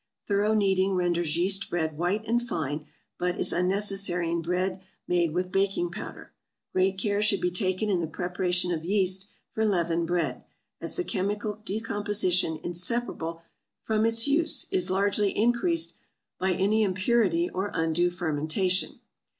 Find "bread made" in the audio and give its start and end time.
4.41-5.31